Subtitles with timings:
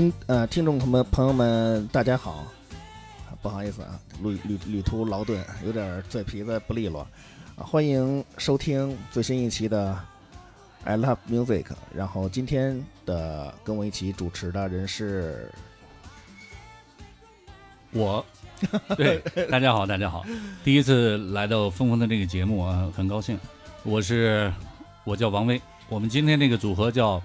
[0.00, 2.46] 听呃，听众朋友们朋友们，大家好，
[3.42, 7.06] 不好意思啊，旅旅旅途劳顿，有点嘴皮子不利落，
[7.54, 9.94] 啊，欢迎收听最新一期的
[10.84, 11.66] I Love Music。
[11.94, 15.52] 然后今天的跟我一起主持的人是
[17.92, 18.24] 我，
[18.96, 19.18] 对，
[19.50, 20.24] 大家好，大家好，
[20.64, 23.38] 第一次来到峰峰的这个节目啊，很高兴。
[23.82, 24.50] 我是
[25.04, 25.60] 我叫王威，
[25.90, 27.22] 我们今天这个组合叫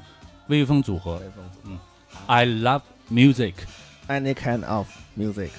[0.48, 1.22] 微风组合。
[1.64, 1.80] 嗯
[2.28, 5.52] ，I love music。Any kind of music。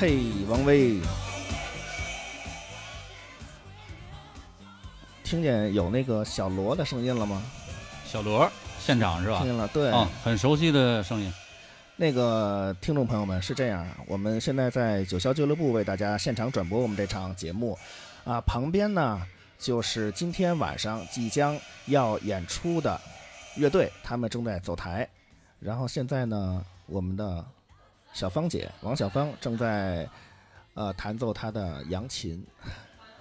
[0.00, 0.18] 嘿，
[0.48, 0.98] 王威，
[5.22, 7.42] 听见有那个小罗的声音了吗？
[8.06, 9.48] 小罗现场是吧听？
[9.48, 9.90] 见了，对。
[9.90, 11.30] 啊，很熟悉的声音。
[11.96, 17.78] 那个听众朋友们是这样，我们现在在九霄俱乐部为大家现场转播我们这场节目，
[18.24, 19.20] 啊，旁边呢
[19.58, 21.54] 就是今天晚上即将
[21.88, 22.98] 要演出的
[23.54, 25.06] 乐队，他们正在走台，
[25.58, 27.44] 然后现在呢，我们的
[28.12, 30.08] 小芳姐王小芳正在
[30.74, 32.44] 呃弹奏她的扬琴，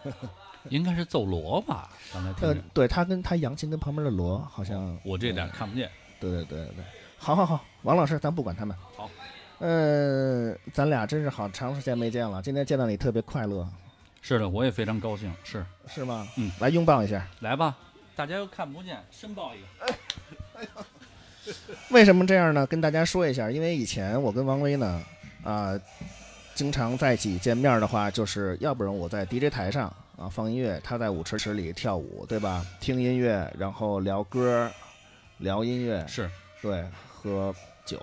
[0.70, 1.90] 应该是奏锣吧？
[2.12, 5.90] 刚才听对她跟她扬琴跟旁边的锣好像，我这点看不见。
[6.20, 6.84] 对对对对，
[7.18, 8.76] 好好好，王老师，咱不管他们。
[8.96, 9.10] 好，
[9.60, 13.68] 呃、咱俩真是好长时间没见了，今天见到你特别快乐，
[14.22, 15.34] 是的，我也非常高兴。
[15.44, 16.28] 是，是吗？
[16.36, 17.26] 嗯，来拥抱一下。
[17.40, 17.78] 来吧，
[18.16, 20.68] 大家又看不见，申报一个。
[21.90, 22.66] 为什么这样呢？
[22.68, 25.02] 跟大家说一下，因为以前我跟王威呢，
[25.44, 25.80] 啊、
[26.56, 32.66] 经常在一起见面的话，就是要不然我在 DJ 台上啊放音乐，他在舞池池里跳舞，对吧？
[32.80, 34.70] 听音乐，然后聊歌，
[35.38, 36.30] 聊音乐，是
[36.62, 37.54] 对，喝
[37.86, 38.02] 酒，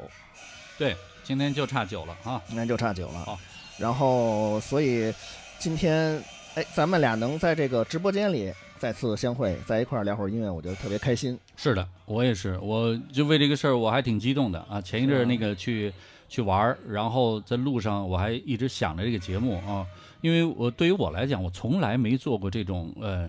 [0.78, 2.40] 对，今天就差酒了啊。
[2.48, 3.18] 今天就差酒了。
[3.20, 3.38] 好，
[3.78, 5.12] 然后所以
[5.58, 6.22] 今天
[6.54, 11.38] 哎，咱们俩能在这个直播间里再次相会，在一块儿聊会儿音乐，我觉得特别开心。
[11.56, 14.80] 是的，我也是，我就为这个事儿我还挺激动的啊。
[14.80, 15.92] 前一阵儿那个去
[16.28, 19.86] 去玩儿，然后在路上我还一直想着这个节目啊，
[20.20, 23.28] 因为我对于我来讲，我从来没做过这种呃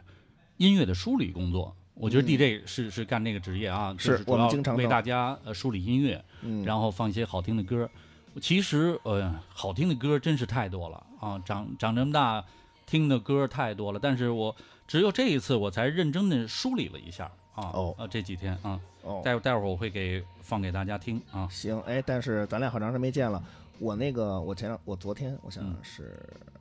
[0.57, 1.73] 音乐的梳理工作。
[1.99, 7.89] 我觉得 DJ 是、是干这个职业啊，就是主我们要为经常为大家呃梳理音乐，嗯，然后放一些好听的歌。
[8.39, 11.41] 其实呃，好听的歌真是太多了啊！
[11.43, 12.45] 长长这么大，
[12.85, 14.55] 听的歌太多了，但是我
[14.87, 17.71] 只有这一次我才认真的梳理了一下啊。
[17.73, 21.47] 哦啊，这几天啊，哦，待会待会儿我会给放给大家听啊。
[21.51, 23.43] 行，哎，但是咱俩好长时间没见了。
[23.79, 26.17] 我那个，我前两我昨天我想嗯是、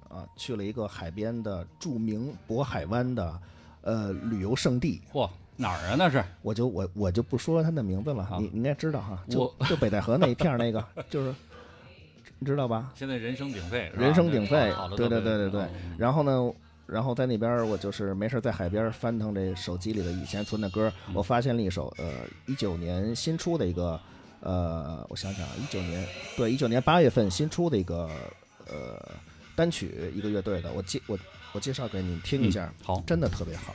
[0.09, 3.41] 啊，去了一个海边的著名渤海湾的
[3.81, 5.95] 呃旅游胜地，嚯，哪儿啊？
[5.97, 11.35] 那是我就我我就不说它的名字了，哈你你应该知道哈，就 就北戴河那一片那个，就是
[12.39, 12.93] 你知道吧？
[12.95, 16.53] 现在人声鼎沸，人声鼎沸对对对对对嗯然后呢，
[16.87, 22.13] 然后在那边我就是没事儿在海边翻腾这手机里的以前存的歌，嗯我发现了一首呃
[22.47, 24.01] 一九年新出的一个
[24.41, 26.07] 呃，我想想啊，一九年
[26.37, 28.09] 对一九年八月份新出的一个
[28.69, 29.13] 呃
[29.57, 31.19] 单曲，一个乐队的，我介我
[31.53, 33.75] 我介绍给你听一下，嗯好真的特别好。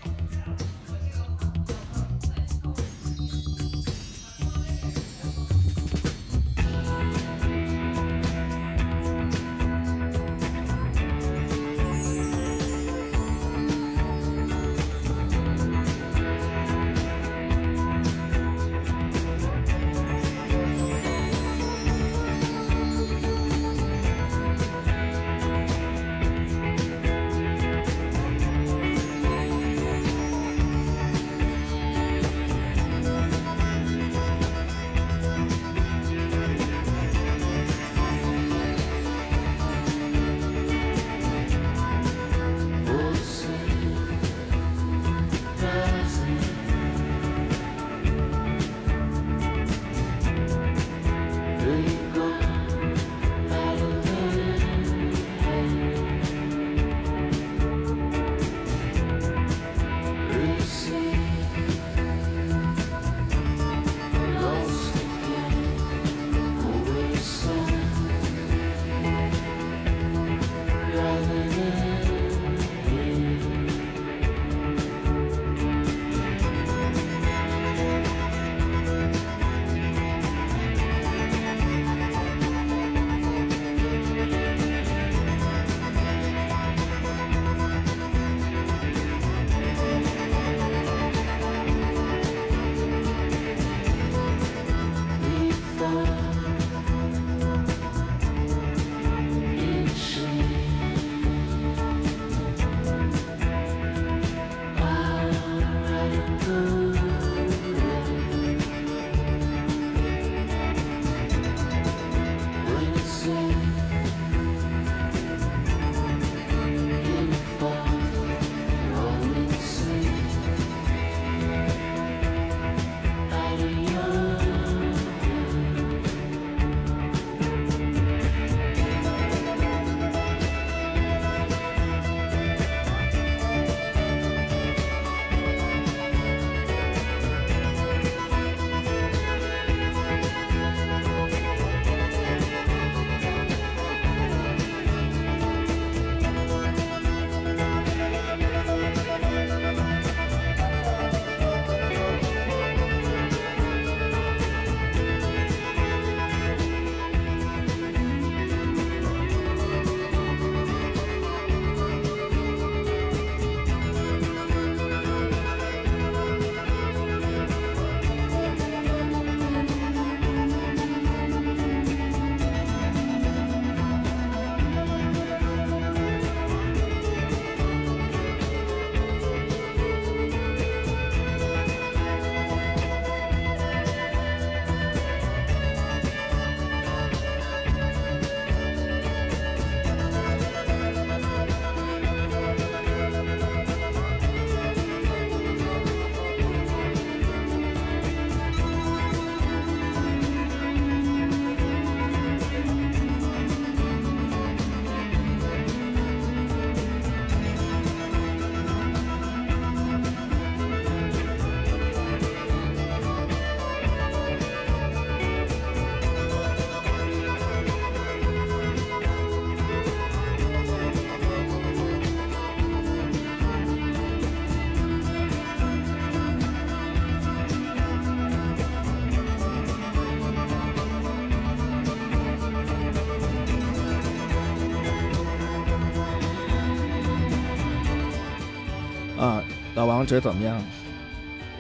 [240.02, 240.60] 王觉得怎么样？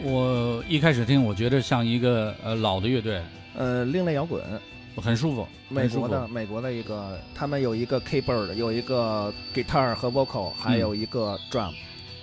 [0.01, 3.21] 我一开始听，我觉得像一个呃老的乐队，
[3.55, 4.41] 呃，另类摇滚，
[4.95, 11.71] 很舒服，美国的美国的一个，他们有一个 keyboard，有一个 guitar 和 vocal，还有一个 drum。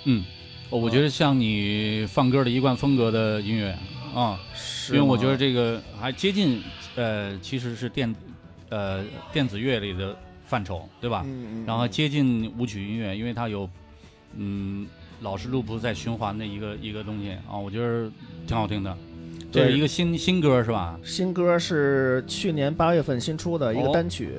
[0.06, 0.24] 嗯，
[0.70, 3.72] 我觉得像你放歌的一贯风格的音乐
[4.12, 6.60] 啊，是因为我觉得这个还接近
[6.96, 8.12] 呃，其实是电
[8.70, 11.22] 呃电子乐里的范畴，对吧？
[11.24, 13.70] 嗯嗯，然后接近舞曲音乐，因为它有
[14.36, 14.84] 嗯
[15.20, 18.10] 老是路不在循环的一个一个东西啊，我觉得
[18.46, 18.96] 挺好听的。
[19.50, 20.98] 这是一个新新歌是吧？
[21.02, 24.30] 新歌是去年八月份新出的一个哦单曲，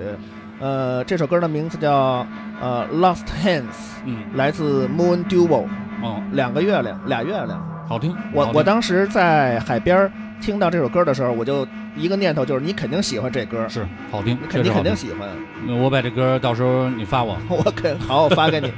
[0.60, 2.26] 呃，这首歌的名字叫
[2.62, 3.64] 呃 Lost Hands，
[4.06, 5.66] 嗯来自 Moon Duo，
[6.04, 7.86] 哦，两个月亮，俩月亮。
[7.88, 8.16] 好听。
[8.32, 11.68] 我听我当时在海边听到这首歌的时候，我就
[11.98, 14.72] 一个念头就是你肯定喜欢这歌，是好听你，肯定。
[14.72, 15.28] 肯定喜欢，
[15.66, 17.36] 那我把这歌到时候你发我。
[17.50, 18.72] 我肯好我发给你。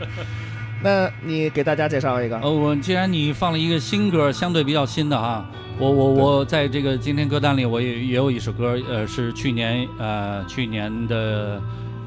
[0.83, 5.45] 那你给大家介绍一个，呃，我既然你放了一个新歌，相对比较新的哈，
[5.77, 11.61] 我我我在这个今天歌单里，我也也有一首歌，呃，是去年呃去年的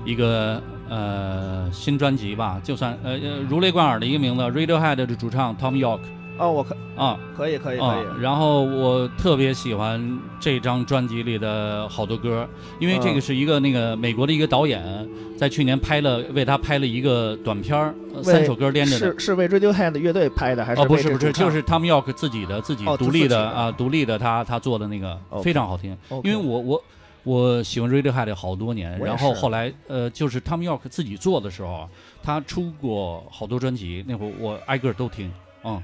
[0.04, 6.00] 一个呃新专辑吧，就算呃呃如雷贯耳的一个名字，Radiohead 的主唱 Tom York
[6.38, 7.18] 哦，我可啊。
[7.36, 12.48] 可以可以可啊以，，然后我特别喜欢这张专辑里的好多歌，
[12.78, 18.98] 因为这个嗯是一个那个美国的一个导演，在去年拍了为他拍了一个短片三首歌连着的。
[18.98, 23.48] 是是为 Radiohead 乐队拍的还是哦，不是不是，就是 Tom York 自己的自己哦独立的的。
[23.50, 25.96] 啊，独立的他他做的那个非常好听。
[26.22, 26.84] 因为我我
[27.24, 31.88] 我喜欢 Radiohead 好多年，然后后来呃，就是 Tom York 自己做的时候，
[32.22, 35.32] 他出过好多专辑，那会儿我挨个都听，
[35.64, 35.82] 嗯，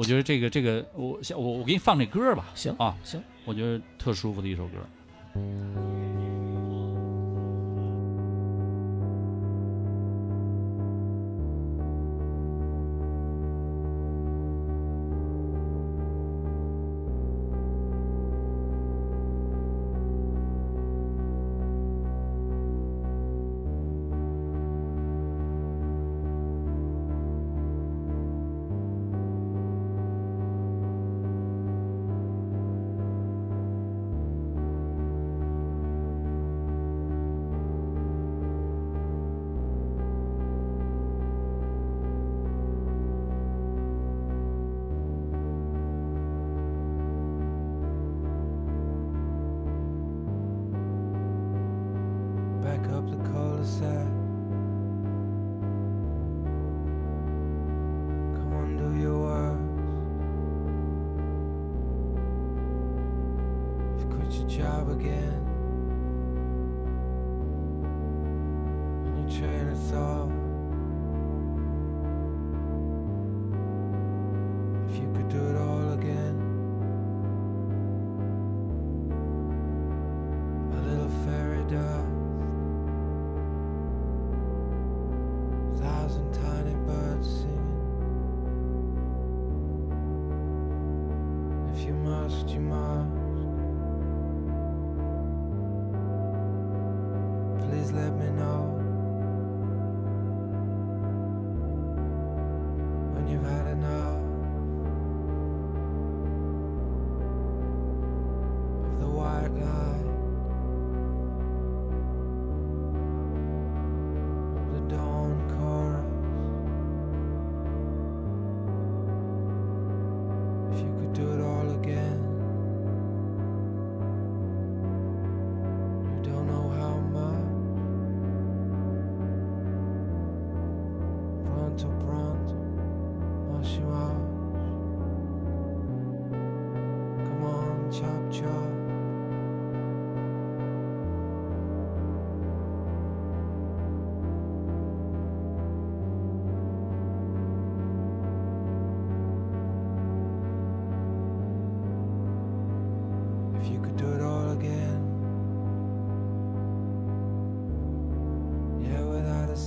[0.00, 4.78] 我觉得这个这个我想我我给你放这歌吧，行啊，行，我觉得特舒服的一首歌。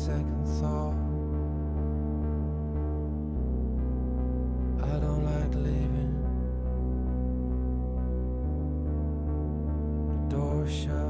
[0.06, 0.98] Second thought.
[4.84, 6.14] I don't like leaving
[10.30, 11.03] the door shut.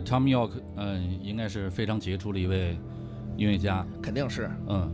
[0.00, 2.76] 呃，Tom York，嗯、应该是非常杰出的一位
[3.36, 3.86] 音乐家。
[4.02, 4.90] 肯定是嗯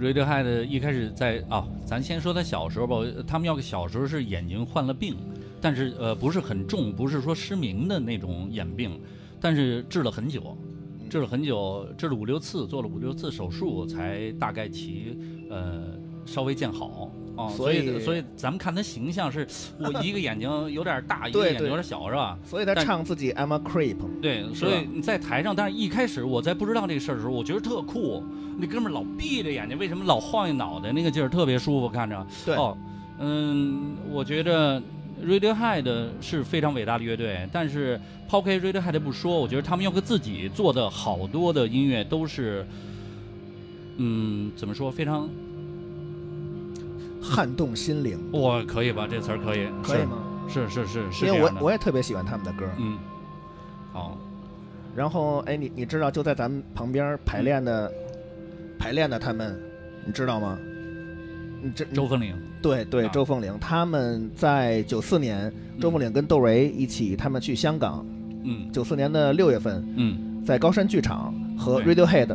[0.00, 2.96] ，Radiohead 一开始在啊，咱先说他小时候吧。
[3.26, 5.16] Tom York 小时候是眼睛患了病，
[5.60, 9.00] 但是呃不是很重，不是说失明的那种眼病，
[9.40, 10.56] 但是治了很久，
[11.08, 15.18] 治了很久，治了五六次，做了五六次手术，才大概其
[15.50, 17.10] 呃稍微见好。
[17.38, 19.46] 哦，所所以以所以咱们看他形象是，
[19.78, 22.36] 我一个眼睛有点大， 一个眼睛有点小，是吧？
[22.44, 28.22] 所以他唱自己 I'm a creep，对，所以你在台上，但是一开始我在不知道这个事儿的时候，我觉得特酷。
[28.60, 30.90] 那哥们儿老闭着眼睛，为什么老晃一脑袋？
[30.90, 32.26] 那个劲儿特别舒服，看着。
[32.44, 32.76] 对哦，
[33.20, 34.82] 嗯，我觉得
[35.24, 42.66] Radiohead 是非常伟大的乐队，但是抛开 Radiohead 不说，我觉得他们要克自己做的好多的音乐都是，
[43.98, 45.28] 嗯，怎么说，非常，
[47.20, 49.06] 撼动心灵，我，可以吧？
[49.10, 50.18] 这词儿可以，可以吗？
[50.48, 50.68] 是？
[50.68, 51.42] 是是是是因为。
[51.42, 52.64] 我我也特别喜欢他们的歌。
[52.78, 52.98] 嗯，
[53.92, 54.16] 好，
[54.94, 57.92] 然后，哎，你你知道就在咱们旁边排练的，
[58.78, 59.58] 排练的他们，
[60.06, 60.58] 你知道吗？
[61.62, 68.06] 你这周凤岭，对对，啊周凤岭他们在九四年，周凤岭跟窦唯一起，他们去香港，
[68.44, 70.24] 嗯九四年的六月份，嗯。
[70.46, 72.34] 在高山剧场和 Radiohead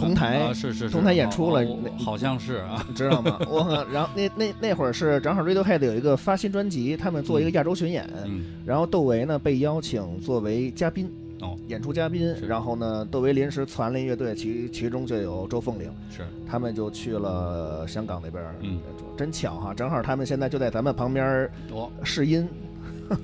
[0.00, 1.64] 同台啊，是是是同台演出了
[1.98, 3.38] 好像是啊，你知道吗？
[3.48, 8.44] 我然后那那那会儿是正好 Radiohead 有一个发新专辑，他们做一个亚洲巡演，嗯。
[8.64, 18.80] 然后窦唯呢被邀请作为嘉宾，哦演出嘉宾，然后呢窦唯临时攒了一乐队，其其中就有周凤岭，是，他们就去了香港那边儿嗯
[19.16, 22.48] 真巧哈，正好他们现在就在咱们旁边儿哦试音，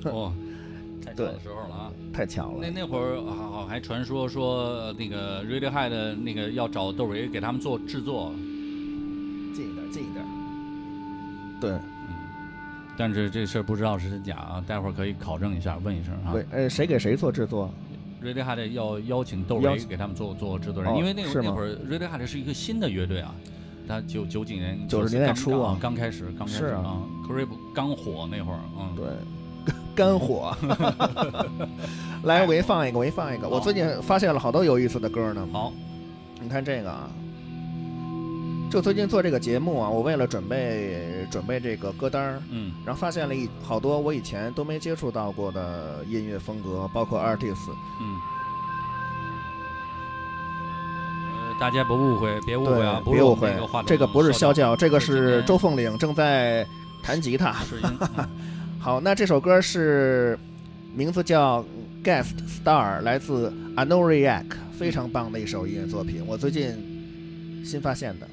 [0.05, 0.31] 哦，
[1.07, 1.91] 太巧的时候了啊。
[2.13, 2.69] 太巧了那。
[2.69, 8.31] 那会儿好好还传说说那个 Radiohead 那个要找窦唯给他们做制作，
[9.55, 10.25] 近一点，近一点。
[11.59, 11.81] 对，嗯
[12.97, 16.45] 但是这事儿不知道是真假啊，待会儿可以考证一下，问一声啊对，。
[16.51, 17.69] 呃，谁给谁做制作
[18.23, 23.35] ？Radiohead 要邀请窦邀请唯给他们做做制作人，哦因为那会儿那会儿 Radiohead 是一个新的乐队啊，
[23.87, 29.05] 他九九几年九十年代初啊刚刚开始刚开始啊啊，Creep 刚火那会儿，嗯，对，
[29.95, 30.55] 干火。
[32.23, 33.47] 来，我给你放一个，我给你放一个。
[33.47, 35.47] 我最近发现了好多有意思的歌呢。
[35.51, 35.71] 好，
[36.41, 37.09] 你看这个啊，
[38.69, 47.69] 就最近做这个节目啊，我为了准备准备这个歌单儿，嗯然后发现了一好多我以前都没接触到过的音乐风格，包括 artist。
[48.01, 48.17] 嗯。
[51.49, 56.67] 呃，大家不误会，别误会啊，别误会这个不是烧肖教，这个是周凤岭正在
[57.01, 57.55] 弹吉他。
[58.87, 60.39] 好，那这首歌是
[60.95, 61.61] 名字叫
[62.05, 64.45] 《Guest Star》，来自 Anoriak，
[64.79, 68.25] 非常棒的一首音乐作品，我最近新发现的。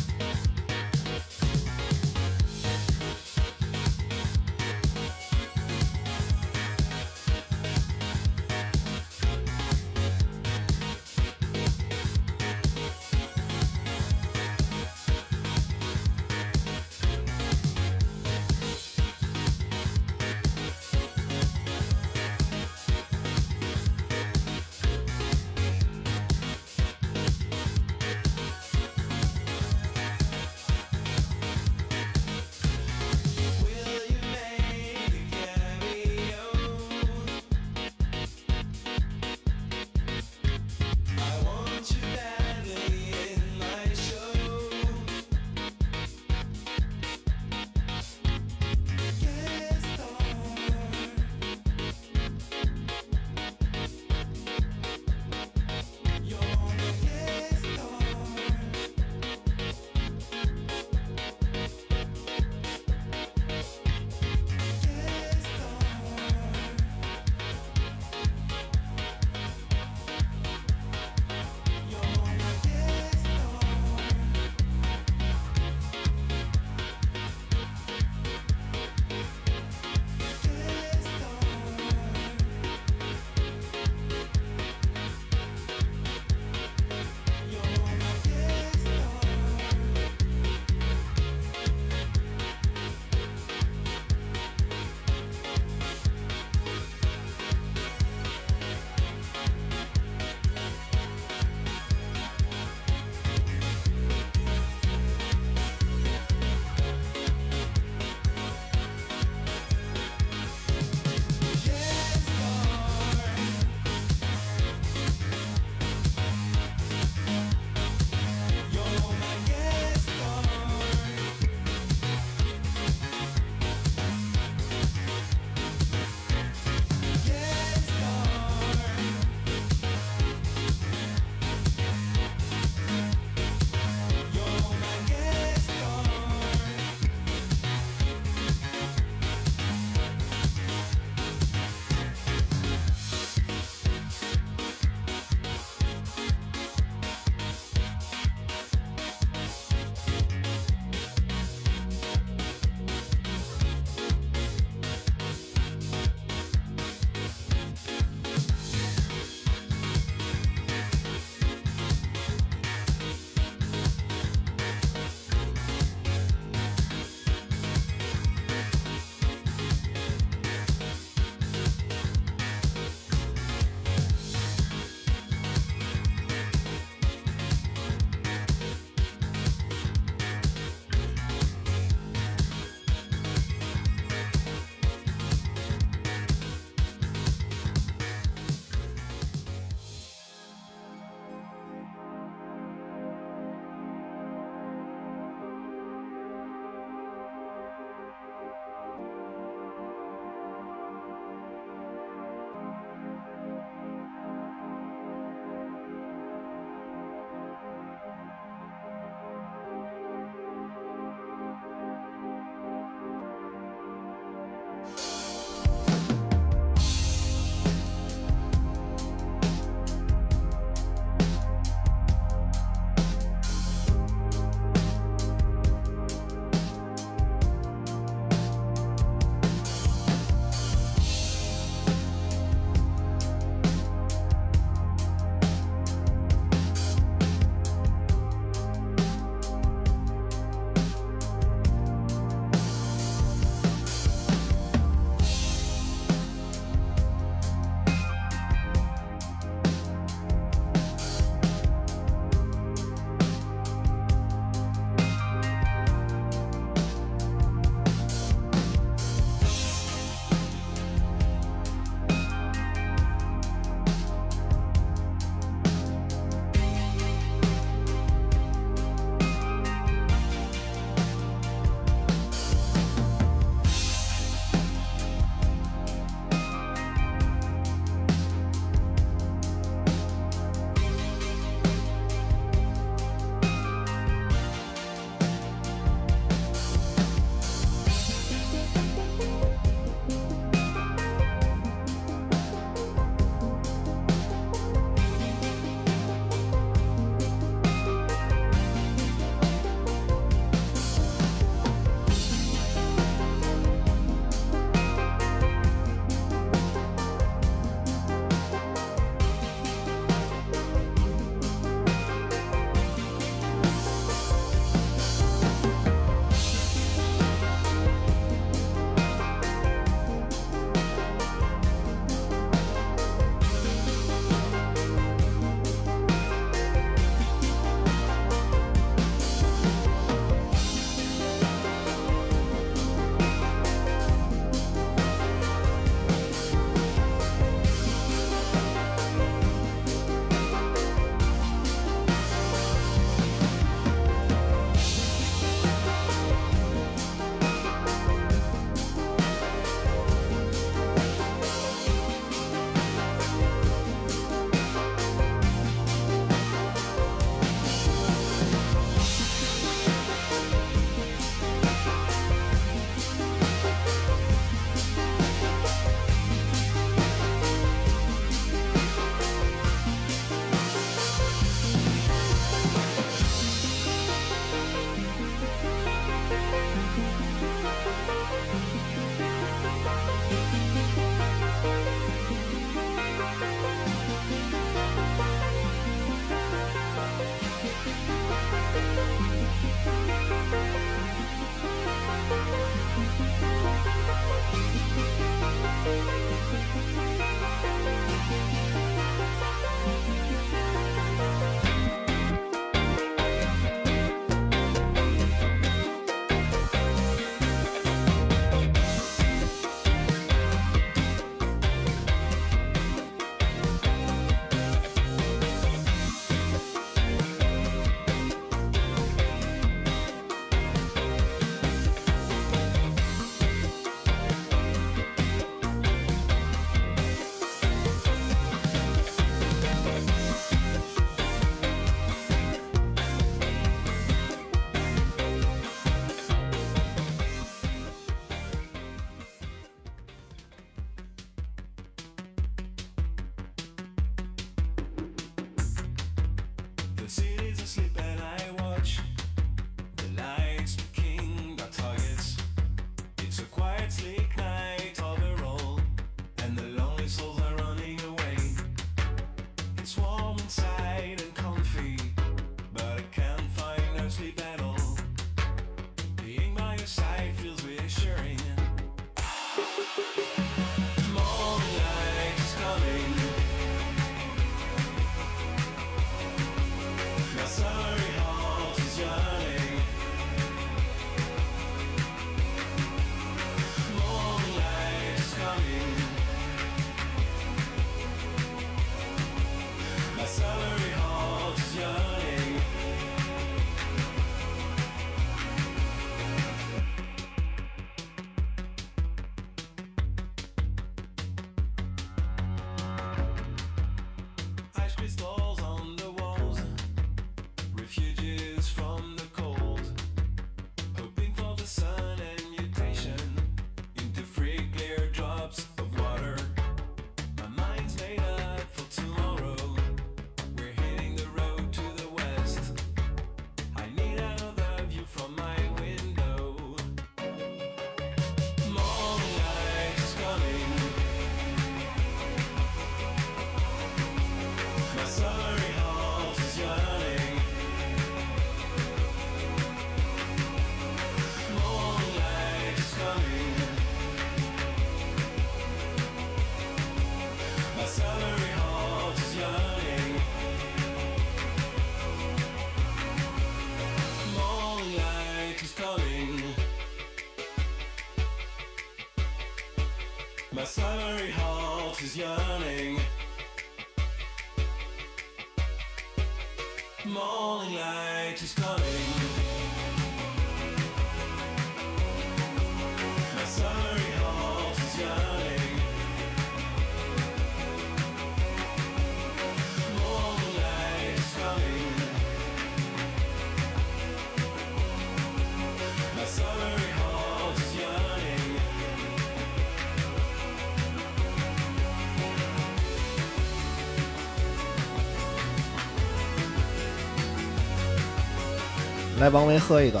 [599.26, 600.00] 来，王维喝一个。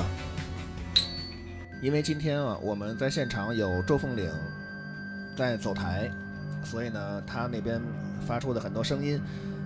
[1.82, 4.30] 因为今天啊，我们在现场有周凤岭
[5.36, 6.08] 在走台，
[6.62, 7.82] 所以呢，他那边
[8.24, 9.20] 发出的很多声音，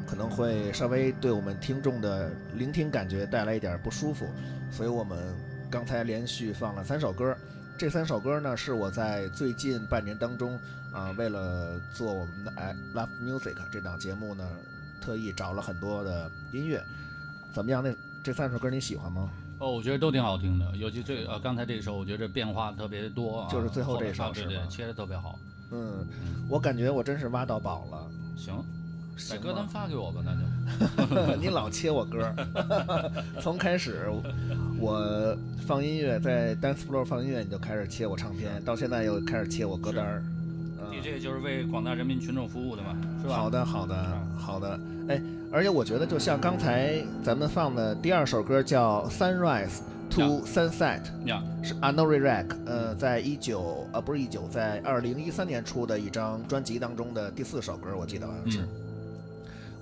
[0.07, 4.31] 可能会稍微对我们听众的聆听感觉带来一点不舒服，
[4.73, 5.19] 所以我们
[5.71, 7.37] 刚才连续放了三首歌。
[7.77, 10.59] 这三首歌呢，是我在最近半年当中
[10.91, 14.43] 啊、为了做我们的哎 Love Music 这档节目呢，
[15.03, 16.83] 特意找了很多的音乐。
[17.53, 17.85] 怎么样？
[17.85, 19.31] 那这三首歌你喜欢吗？
[19.61, 25.39] 哦，我觉得都挺好听的，尤其这呃刚才这一首，我觉得变化特别多啊，就是最后这一首啊对对是，切的特别好。
[25.71, 26.05] 嗯，
[26.49, 28.07] 我感觉我真是挖到宝了。
[28.37, 28.55] 行，
[29.31, 29.69] 把歌单？
[29.69, 31.37] 发给我吧，那就。
[31.39, 32.35] 你老切我歌儿，
[33.41, 34.09] 从开始
[34.79, 40.23] 我放音乐，在 Dance Floor 放音乐，你就开始切我唱片，到现在又开始切我歌单儿。
[40.25, 40.37] 嗯
[40.91, 43.37] DJ 就是为广大人民群众服务的嘛，是吧？
[43.37, 44.81] 好的，好的，好的。
[45.09, 58.61] 哎，而且我觉得，就像刚才咱们放的第二首歌叫《Sunrise to Sunset》，呀，是 Anori Rack，呃，在一九呃不是一九，在二零一三年出的一张专辑当中的第四首歌，我记得好像是。
[58.61, 58.69] 嗯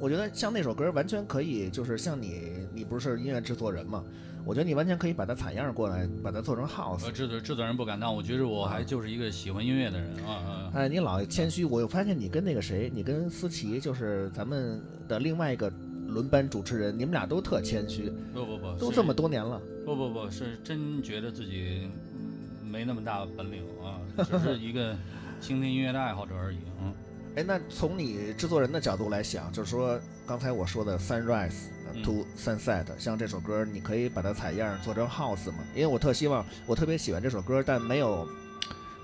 [0.00, 4.00] 我觉得像那首歌完全可以，就是像你，你不是音乐制作人嘛？
[4.48, 7.12] 我觉得你完全可以把它采样过来，把它做成 house 呃，。
[7.12, 10.72] 制作制作人不敢当，我觉得我还就是一个喜欢音乐的人啊啊。
[10.74, 15.70] 哎，你老谦虚，我又发现你跟那个谁，你跟思琪，就是咱们的另外一个
[16.06, 19.60] 轮班主持人，你们俩都特谦虚，不不不，都这么多年了。
[19.84, 21.82] 不不不是真觉得自己
[22.14, 24.96] 嗯没那么大本领啊，只是一个
[25.42, 26.58] 倾听音乐的爱好者而已。
[26.80, 26.90] 嗯，
[27.38, 29.96] 哎，那从你制作人的角度来想，就是说
[30.26, 31.68] 刚才我说的 sunrise
[32.02, 35.58] to sunset，、像这首歌，你可以把它采样做成 house 嘛？
[35.72, 38.26] 因为我特希望，我特别喜欢这首歌，但没有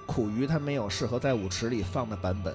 [0.04, 2.52] 苦于它没有适合在舞池里放的版本。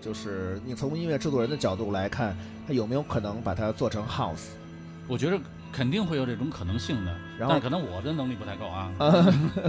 [0.00, 4.48] 就是你从音乐制作人的角度来看，它有没有可能把它做成 house？
[5.06, 5.38] 我觉得
[5.72, 8.90] 肯定会有这种可能性的，然后但可能我的能力不太够啊，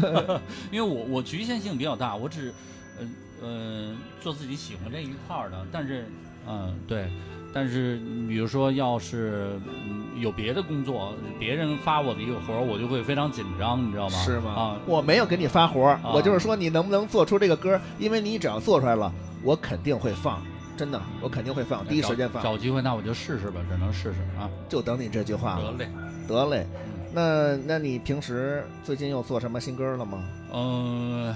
[0.73, 2.51] 因为我我局限性比较大，我只
[2.99, 3.07] 呃
[3.41, 6.05] 呃做自己喜欢这一块儿的，但是
[6.47, 7.09] 嗯、对，
[7.53, 14.17] 但是比如说要是、嗯、有别的工作，别人发我的一个活儿，我就会非常紧张，你知道吗？
[14.19, 14.51] 是吗？
[14.51, 20.39] 啊，我没有给你发活儿，啊我就是说你能不能做出这个歌，因为你只要做出来了，我肯定会放，
[20.77, 24.47] 真的，我肯定会放，第一时间放，找找机会，那我就试试吧，只能试试啊。
[24.69, 25.71] 就等你这句话了。
[25.71, 25.89] 得嘞，
[26.27, 30.23] 得嘞，嗯那那你平时最近又做什么新歌了吗？
[30.53, 31.33] 嗯、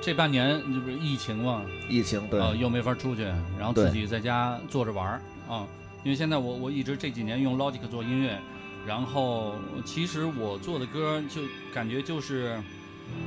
[0.00, 3.24] 这半年这不是疫情嘛，疫情对，呃，又没法出去，
[3.58, 5.66] 然后自己在家坐着玩儿啊。
[6.04, 8.38] 因为现在我我一直这几年用 Logic 做音乐，
[8.86, 11.42] 然后其实我做的歌就
[11.74, 12.56] 感觉就是，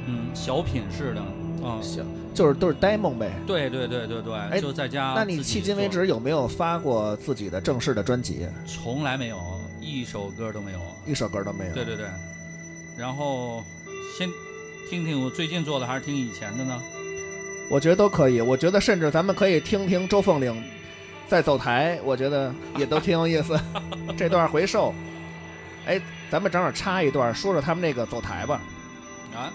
[0.08, 1.22] 嗯，小品式的，
[1.64, 3.32] 嗯，行，就是都是 demo 呗。
[3.46, 5.14] 对对对对对，哎就在家。
[5.16, 8.48] 那你迄今为止有没有发过自己的正式的专辑？
[8.66, 9.38] 从来没有
[9.82, 10.80] 一首歌都没有。
[11.06, 11.74] 一首歌都没有。
[11.74, 12.06] 对对对，
[12.98, 13.64] 然后
[14.18, 14.30] 先
[14.92, 16.78] 听听我最近做的，还是听以前的呢？
[17.70, 18.42] 我觉得都可以。
[18.42, 20.62] 我觉得甚至咱们可以听听周凤岭
[21.30, 23.58] 在走台，我觉得也都挺有意思。
[24.18, 24.94] 这段回首，
[25.86, 25.98] 哎，
[26.30, 28.62] 咱们正好插一段，说说他们那个走台吧。
[29.34, 29.48] 啊，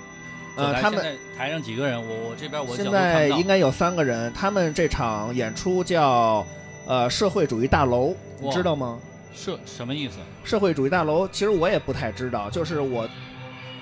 [0.57, 2.03] 呃他们台上几个人？
[2.03, 6.46] 我我这边我现在应该有三个人，他们这场演出叫
[6.87, 8.99] 呃社会主义大楼，你知道吗？
[9.35, 10.14] 社什么意思？
[10.44, 13.07] 社会主义大楼，其实我也不太知道，就是我，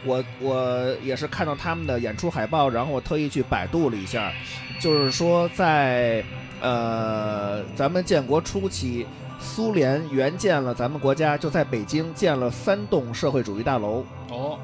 [0.05, 4.33] 我我也是看到他们的演出海报，然后我特意去百度了一下，
[4.81, 6.25] 就是说在
[6.61, 9.07] 呃咱们建国初期，
[9.39, 14.59] 苏联援建了咱们国家，就在北京建了三栋社会主义大楼，哦，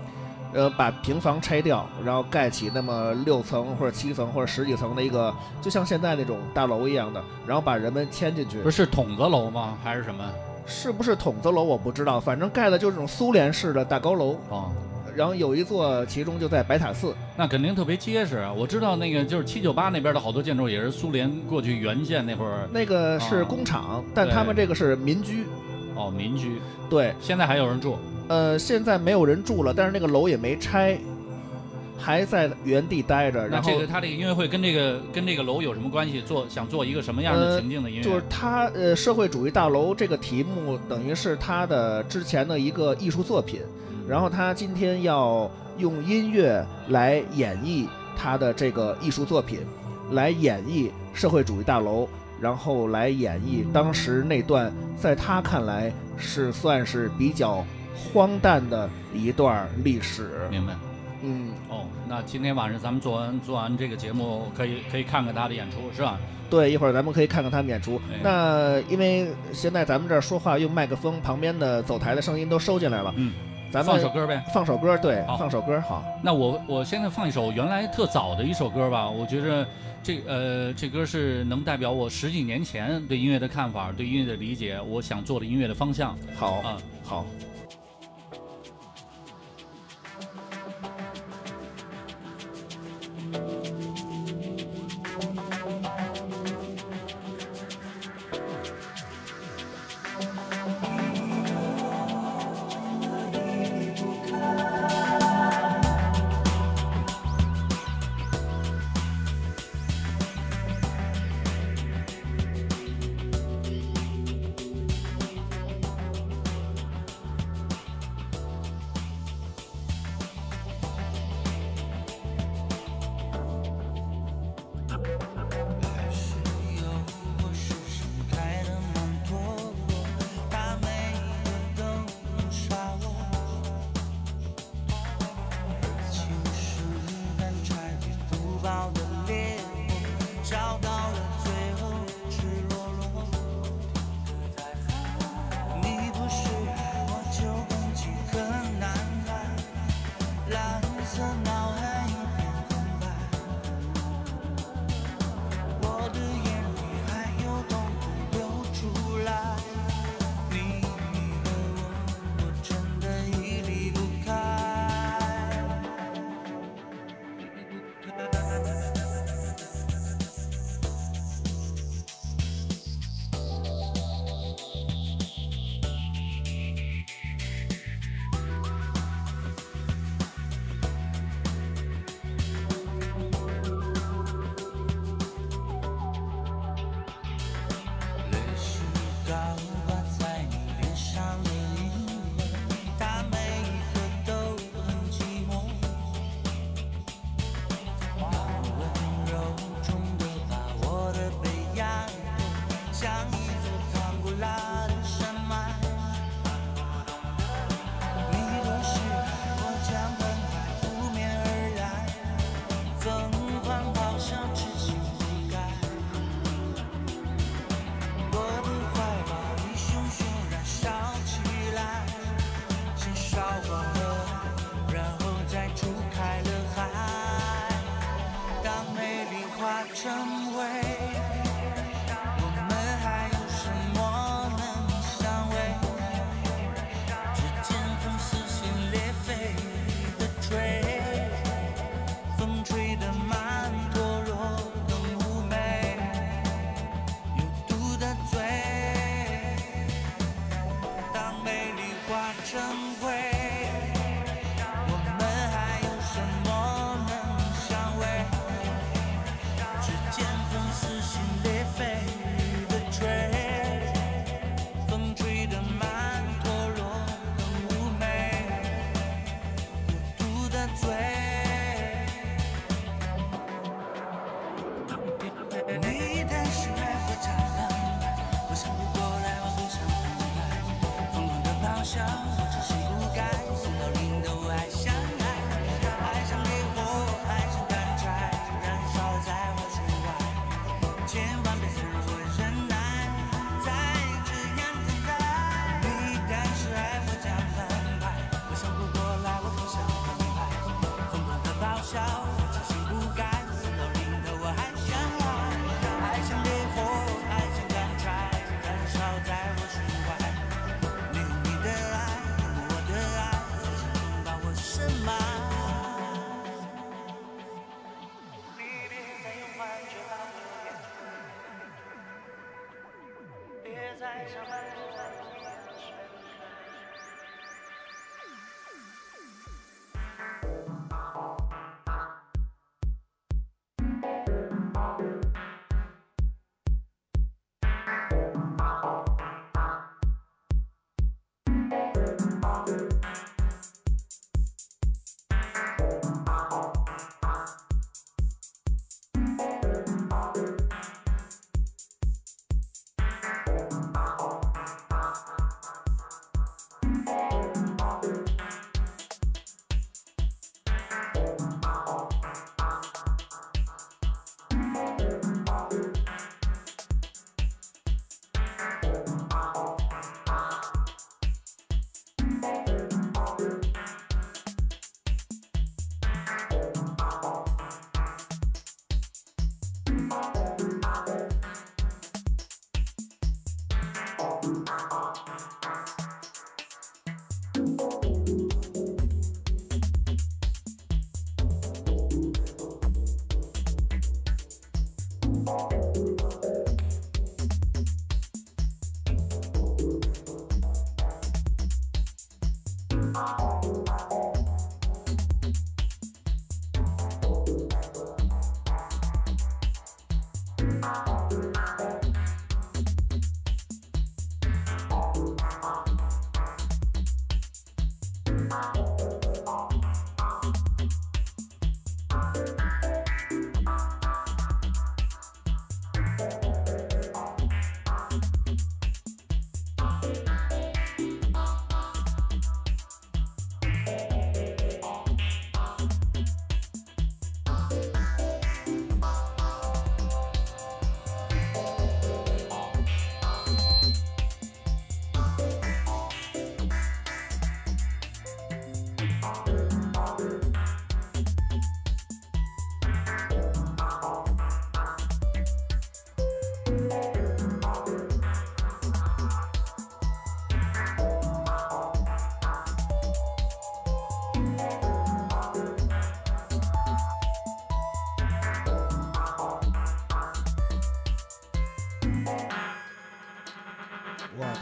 [0.53, 8.71] 呃，把平房拆掉，然后盖起那么六层或者七层或者十几层的一个，就像现在那种大楼一样的，然后把人们迁进去不。
[8.71, 9.79] 是筒子楼吗？
[9.83, 10.25] 还是什么？
[10.67, 14.37] 是不是筒子楼我不知道，反正盖的就是这种苏联式的大高楼。
[14.49, 14.71] 哦，
[15.15, 17.15] 然后有一座，其中就在白塔寺。
[17.37, 18.37] 那肯定特别结实。
[18.39, 25.45] 啊我知道那个就是七九八那边的好多建筑也是苏联过去援建那会儿那个是哦工厂，但他们这个是民居。
[25.97, 26.57] 哦民居，
[26.89, 27.99] 对，现在还有人住。
[28.29, 30.97] 呃，现在没有人住了，但是那个楼也没拆，
[31.99, 33.43] 还在原地待着。
[33.49, 36.23] 那然后这个他这个音乐会跟这个跟这个楼有什么关系？
[36.23, 38.03] 做想做一个什么样的呃情境的音乐？
[38.03, 43.61] 就是他呃，社会主义大楼这个题目等于是他的之前的一个艺术作品，
[44.11, 45.49] 然后他今天要
[45.79, 47.87] 用音乐来演绎
[48.17, 49.61] 他的这个艺术作品，
[50.11, 52.09] 来演绎社会主义大楼，
[52.41, 60.29] 然后来演绎当时那段在他看来是算是比较荒诞的一段历史。
[60.51, 60.75] 明白。
[61.23, 66.19] 嗯，哦，那今天晚上咱们做完做完这个节目，可以可以看看他的演出，是吧？
[66.51, 68.19] 对，一会儿咱们可以看看他们演出哎。
[68.25, 73.15] 那因为现在咱们这儿说话用麦克风，旁边的走台的声音都收进来了。
[73.17, 73.33] 嗯，
[73.73, 74.43] 咱们放首歌呗。
[74.53, 76.05] 放首歌，对，放首歌好。
[76.23, 79.67] 那我我现在放一首原来特早的一首歌吧，我觉着
[80.03, 86.77] 这呃这歌是能代表我十几年前对音乐的看法，对音乐的理解，我想做的音乐的方向好，啊。
[87.05, 87.25] 好。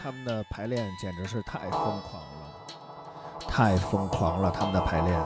[0.01, 2.51] 他们的排练简直是太疯狂了，
[3.49, 5.21] 太疯狂了，他们的排练。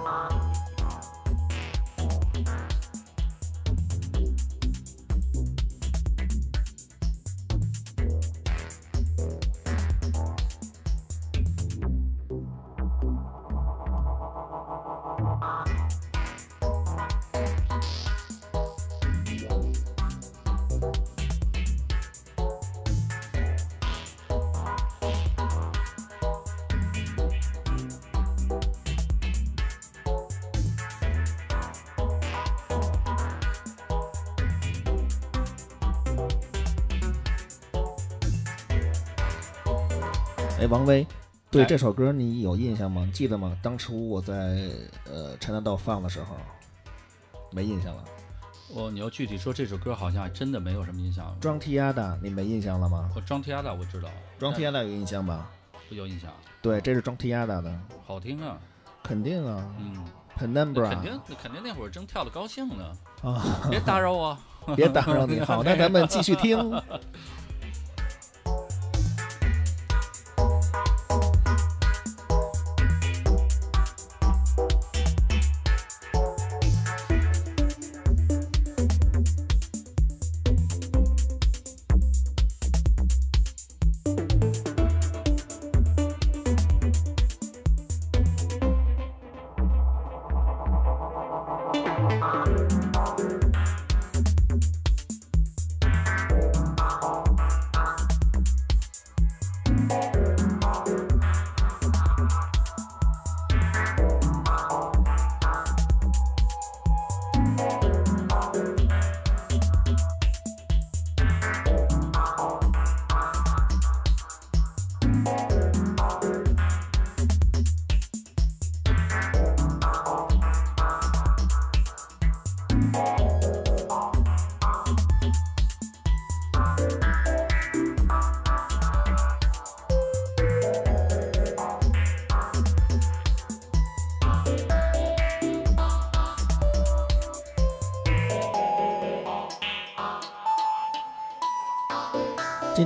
[40.62, 41.04] 哎，王威，
[41.50, 43.10] 对哎这首歌你有印象吗？
[43.12, 43.58] 记得吗？
[43.60, 44.70] 当初我在
[45.10, 46.36] 呃陈南道放的时候，
[47.50, 48.04] 没印象了。
[48.74, 51.36] 哦你要具体说这首歌，好像还真的没有什么印象。
[51.40, 53.10] 装 T 鸭的，你没印象了吗？
[53.16, 54.08] 我装 T 鸭的我知道，
[54.38, 55.50] 装 T 鸭的有印象吧？
[55.88, 56.30] 不有印象，
[56.62, 58.56] 对，这是装 T 鸭的的，好听啊，
[59.02, 60.04] 肯定啊嗯，
[60.38, 62.92] 那，Penumbra 肯定那肯定那会儿正跳的高兴呢，
[63.24, 64.38] 啊，别打扰我。
[64.76, 65.40] 别打扰你。
[65.40, 66.56] 好，那咱们继续听。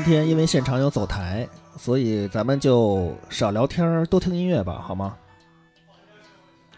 [0.06, 5.18] 天因为现场有走台，所以咱们就少聊天儿，多听音乐吧，好吗？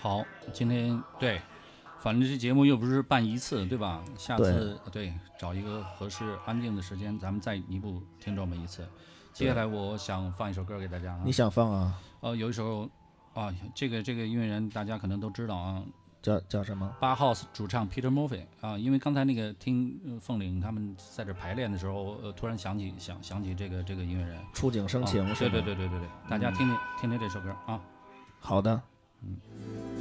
[0.00, 0.24] 好，
[0.54, 1.38] 今天对，
[2.00, 4.02] 反正这节目又不是办一次，对吧？
[4.16, 8.88] 下次对找一个合适安静的时间，咱们再弥补听众们一次。
[9.34, 12.00] 接下来我想放一首歌给大家啊你，想放啊？
[12.20, 12.88] 呃，有一首
[13.34, 15.82] 啊，这个这个音乐人大家可能都知道啊，
[16.20, 16.94] 叫叫什么？
[17.00, 25.24] 八 House 主唱 Peter Murphy 啊，因为刚才那个听呃凤岭他们在这排练的时候，呃，突然想起想想起这个这个音乐人，触景生情？
[25.34, 27.80] 对对对对对对，大家听听听听这首歌啊。
[28.40, 28.80] 好的。
[29.20, 29.97] My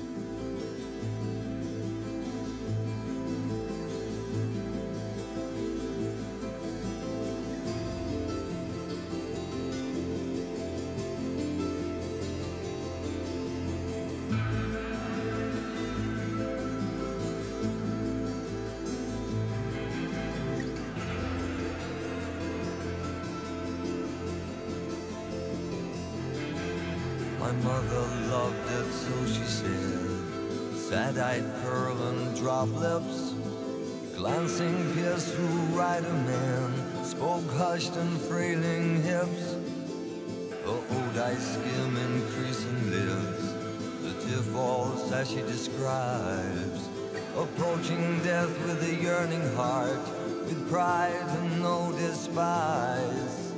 [45.27, 46.89] she describes.
[47.37, 49.99] Approaching death with a yearning heart,
[50.45, 53.53] with pride and no despise.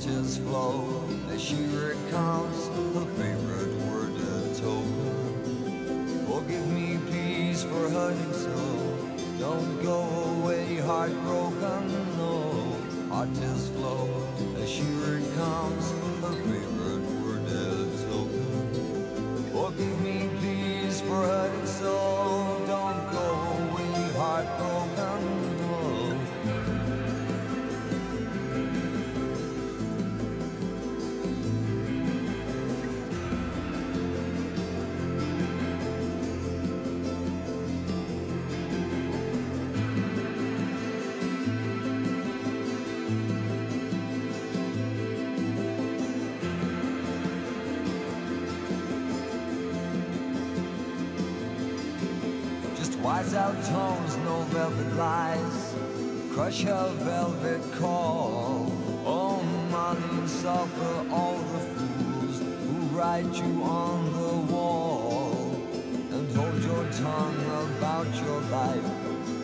[0.00, 6.26] Tears flow as she recounts her favorite word a token.
[6.26, 9.08] Forgive me, please, for hurting so.
[9.38, 10.02] Don't go
[10.42, 12.76] away heartbroken, no.
[13.34, 14.08] Tears flow
[14.56, 16.79] as she recounts her favorite
[56.50, 58.72] Crush her velvet call.
[59.06, 59.40] Oh,
[59.70, 65.30] Molly, suffer all the fools who write you on the wall.
[66.10, 67.40] And hold your tongue
[67.78, 68.82] about your life.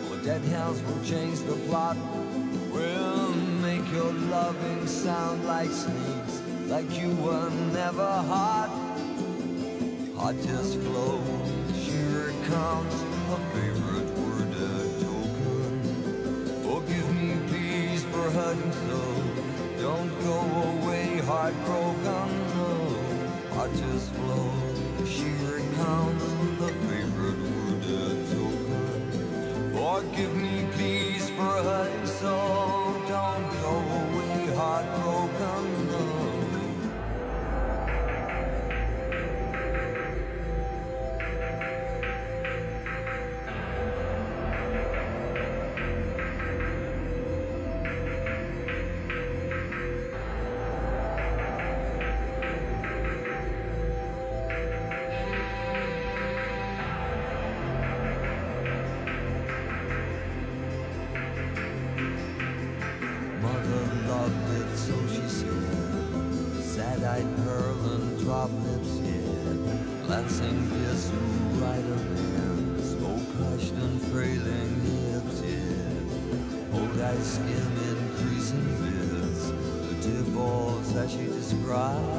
[0.09, 1.95] For dead hands will change the plot.
[2.73, 8.69] Will make your loving sound like sneaks, like you were never hot.
[10.17, 11.23] Hot tears flow,
[11.73, 13.06] she recounts
[77.27, 82.16] skin increasing with the divorce that she described.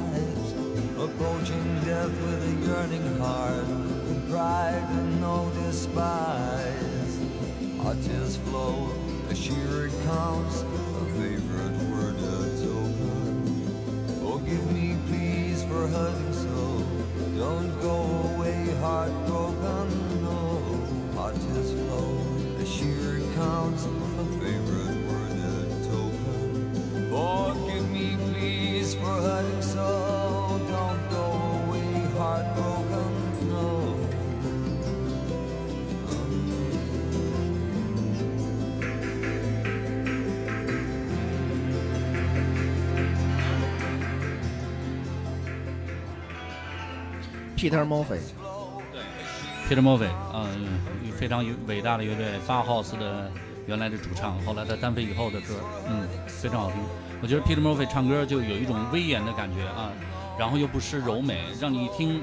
[47.59, 50.81] Peter Murphy，Peter Murphy，嗯、
[51.19, 53.29] 非常有伟大的乐队八 House 的
[53.67, 55.55] 原来的主唱，后来他单飞以后的歌，
[55.89, 56.81] 嗯，非常好听。
[57.21, 59.91] 我觉得 Peter Murphy 唱歌就有一种威严的感觉啊，
[60.39, 62.23] 然后又不失柔美，让你一听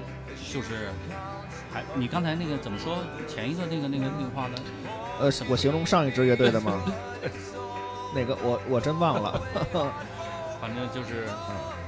[0.53, 0.89] 就是
[1.69, 4.55] 还你刚才那个怎么说前一个那个那个那个话呢？
[5.19, 6.81] 呃，我形容上一支乐队的吗？
[8.15, 9.41] 那个我我真忘了。
[10.61, 11.84] 反正就是自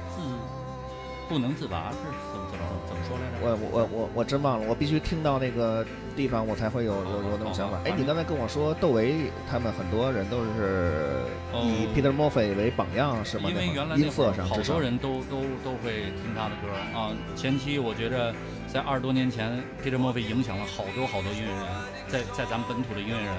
[1.28, 1.96] 不能自拔，是
[2.32, 3.44] 怎么怎么怎么说来着？
[3.44, 5.84] 我我我我真忘了，我必须听到那个
[6.16, 7.80] 地方，我才会有有有那种想法哦。
[7.84, 11.22] 哎，你刚才跟我说窦唯他们很多人都是
[11.52, 13.50] 以哦 Peter Murphy 为榜样，是吗？
[13.50, 17.12] 因为原来音色上好多人都都都会听他的歌啊。
[17.36, 18.34] 前期我觉着
[18.66, 21.66] 在二十多年前，Peter Murphy 影响了好多好多音乐人，
[22.08, 23.34] 在在咱们本土的音乐人。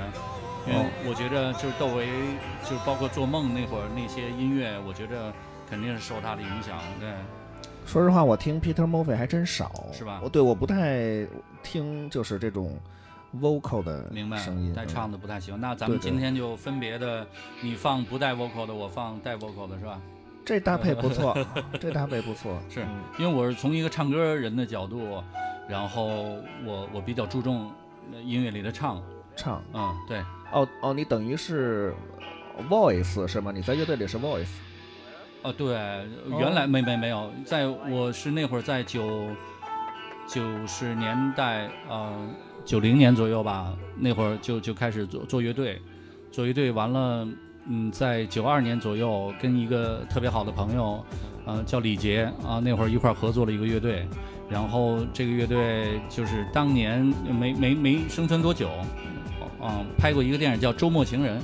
[0.67, 2.05] 因为哦我觉着就是窦唯，
[2.63, 5.33] 就是包括做梦那会儿那些音乐，我觉着
[5.69, 6.77] 肯定是受他的影响。
[6.99, 7.09] 对，
[7.89, 11.25] 说实话，我听 Peter Murphy 还真少，是吧我对我不太
[11.63, 12.77] 听，就是这种
[13.41, 14.71] vocal 的明白声音，。
[14.75, 15.59] 带嗯唱的不太行。
[15.59, 17.25] 那咱们今天就分别的，
[17.63, 19.99] 你放不带 vocal 的，我放带 vocal 的，是吧？
[20.45, 21.35] 这搭配不错，
[21.81, 22.61] 这搭配不错。
[22.69, 25.23] 是嗯因为我是从一个唱歌人的角度，
[25.67, 26.05] 然后
[26.63, 27.71] 我我比较注重
[28.13, 29.01] 呃音乐里的唱，
[29.35, 30.19] 唱嗯，对，
[30.51, 31.91] 哦哦，你等于是
[32.69, 33.51] voice 是吗？
[33.51, 34.45] 你在乐队里是 voice
[35.41, 35.73] 哦对，
[36.37, 39.29] 原来没没没有，在我是那会儿在九
[40.27, 42.27] 九十年代呃
[42.65, 45.81] 九零年左右吧，那会儿就就开始做做乐队，
[46.31, 47.27] 做乐队完了，
[47.67, 51.03] 嗯，在九二年左右跟一个特别好的朋友，
[51.45, 54.05] 呃叫李杰啊，那会儿一块儿合作了一个乐队。
[54.49, 57.01] 然后这个乐队就是当年
[57.39, 58.67] 没没没生存多久，
[59.61, 61.39] 啊、拍过一个电影叫《周末情人》，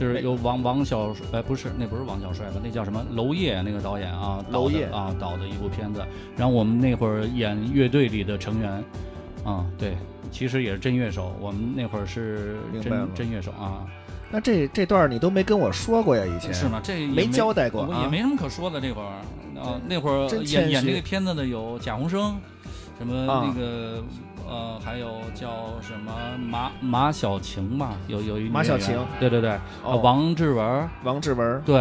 [0.00, 6.02] 就是由王王小哎不是那不是王小帅吧，那叫什么娄烨那个导演啊，娄烨啊导的一部片子。
[6.38, 8.82] 然后我们那会儿演乐队里的成员，
[9.44, 9.98] 啊对，
[10.30, 13.84] 其实也是真乐手，我们那会儿是真真乐手啊，
[14.30, 16.24] 那这这段你都没跟我说过呀？
[16.24, 16.66] 以前是？
[16.66, 16.80] 吗？
[16.82, 18.80] 这也没交代过也没什么可说的。
[18.80, 19.20] 这会儿
[19.60, 22.34] 啊，那会儿演演这个片子的有贾宏声，
[22.96, 24.02] 什么啊那个、
[24.50, 31.76] 呃，还有叫什么马马小晴吧，有有一马小晴，对对对，王志文，王志文、对，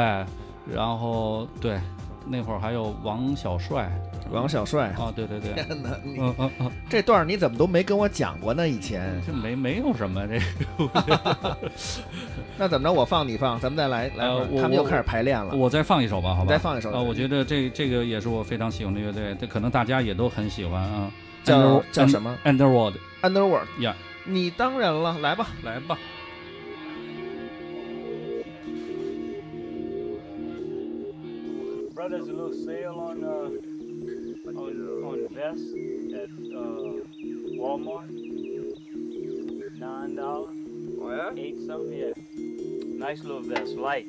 [0.71, 1.79] 然后对，
[2.27, 3.91] 那会儿还有王小帅
[4.31, 4.89] 王小帅。
[4.89, 8.69] 啊，对对对，天哪， 嗯嗯嗯，这段你怎么都没跟我讲过呢？
[8.69, 10.39] 以前这没没有什么这
[12.55, 12.93] 那怎么着？
[12.93, 14.27] 我放你放，咱们再来来。
[14.61, 15.55] 他们又开始排练了。
[15.55, 16.49] 我再放一首吧，好吧？
[16.51, 21.11] 再放一首啊，我觉得这这个也是我非常喜欢的乐队，这可能大家也都很喜欢啊。
[21.42, 23.66] 叫 Under- 叫什么 Underworld， Underworld。
[23.80, 25.48] 呀，你当然了，来吧。
[25.62, 25.98] 来吧。
[31.94, 33.48] brothers a little sale on uh
[34.58, 34.74] on
[35.04, 35.72] on vests
[36.12, 37.00] at uh
[37.56, 38.10] Walmart.
[39.78, 40.54] Nine dollars.
[41.00, 41.30] Oh yeah?
[41.36, 42.12] Eight something, yeah.
[42.98, 44.08] Nice little vest, light.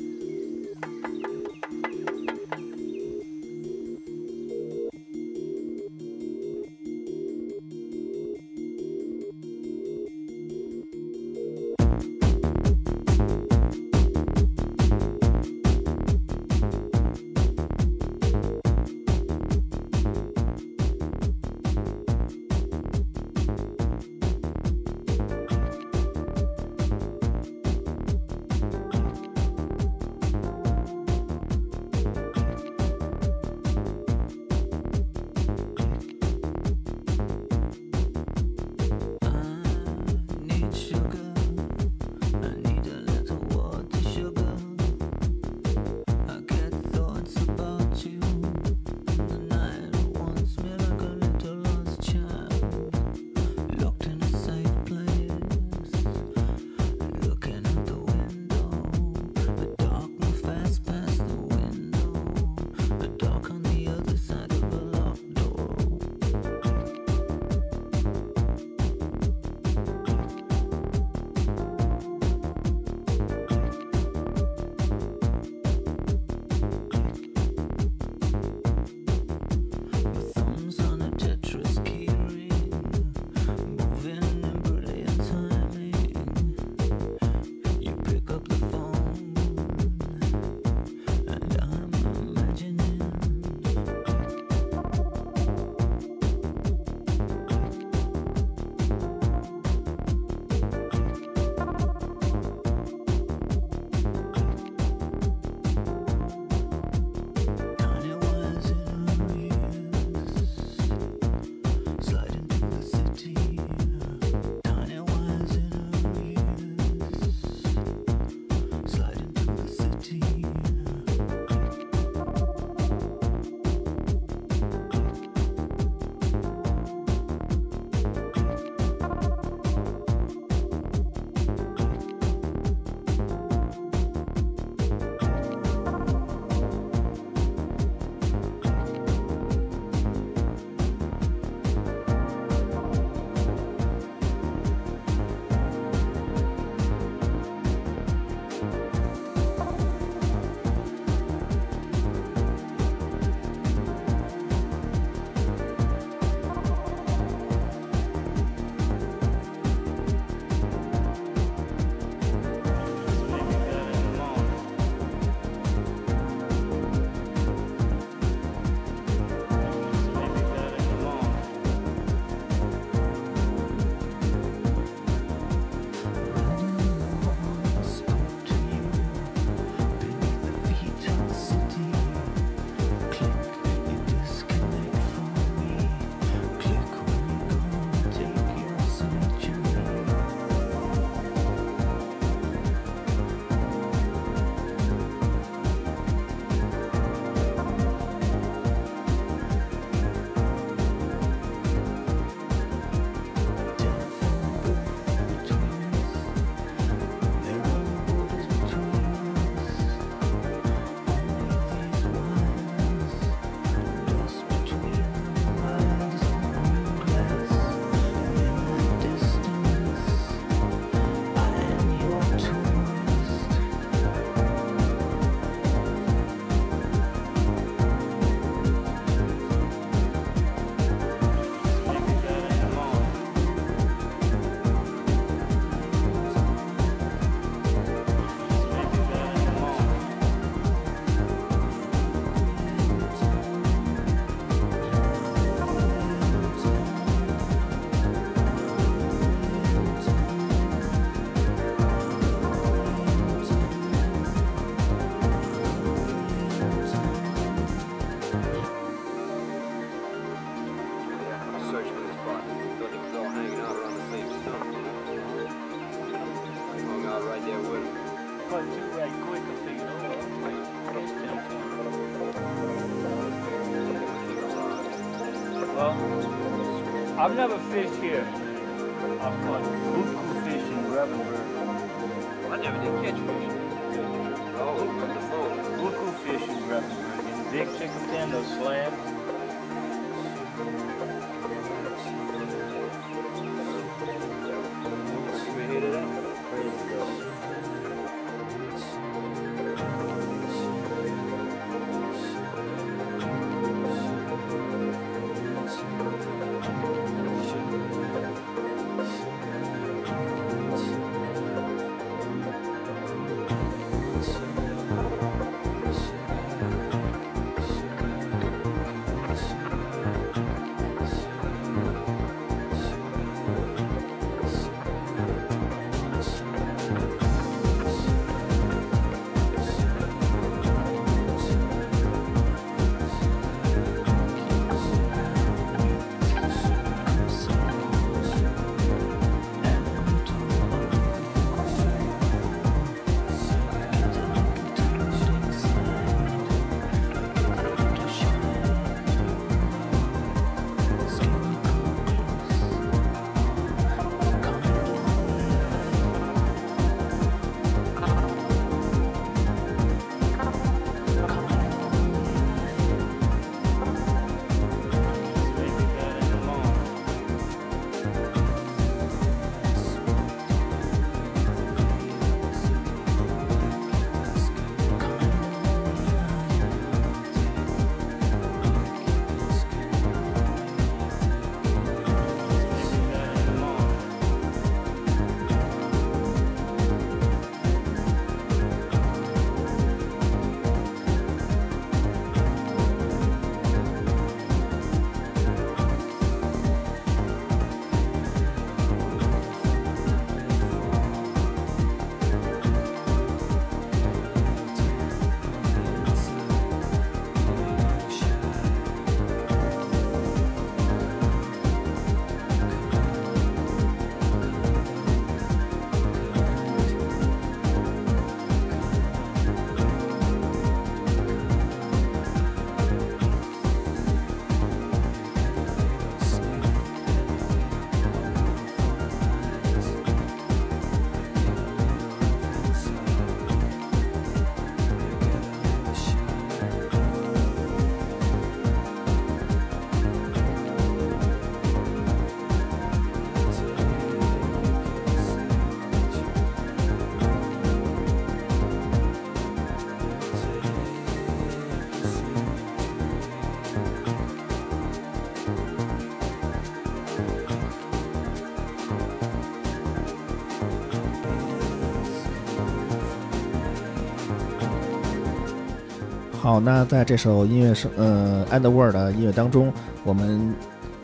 [466.51, 469.73] 好”，那在这首音乐是呃《And the World》的音乐当中，
[470.03, 470.53] 我们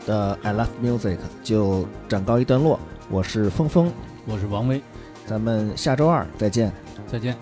[0.05, 2.77] 的 I Love Music 就暂告一段落。
[3.09, 3.89] 我是峰峰，
[4.25, 4.81] 我是王威，
[5.25, 6.69] 咱们下周二再见。
[7.09, 7.33] 再见。